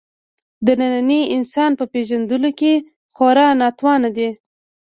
د 0.65 0.67
ننني 0.79 1.21
انسان 1.35 1.71
په 1.79 1.85
پېژندلو 1.93 2.49
کې 2.59 2.73
خورا 3.13 3.47
ناتوانه 3.61 4.09
دی. 4.17 4.29